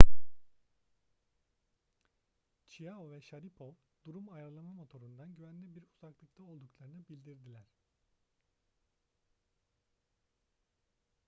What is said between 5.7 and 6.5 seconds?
bir uzaklıkta